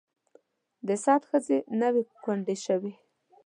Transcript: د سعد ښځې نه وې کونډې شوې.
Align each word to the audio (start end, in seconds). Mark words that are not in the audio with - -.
د 0.87 0.89
سعد 1.03 1.21
ښځې 1.29 1.57
نه 1.79 1.87
وې 1.93 2.03
کونډې 2.23 2.55
شوې. 2.65 2.93